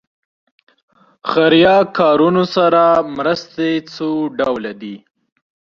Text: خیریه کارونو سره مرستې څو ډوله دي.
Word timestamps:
خیریه 1.31 1.77
کارونو 1.97 2.43
سره 2.55 2.83
مرستې 3.17 3.69
څو 3.93 4.09
ډوله 4.37 4.71
دي. 4.81 4.95